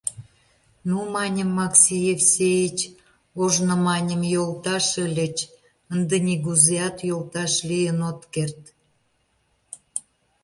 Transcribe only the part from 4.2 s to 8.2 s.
йолташ ыльыч, ынде нигузеат йолташ лийын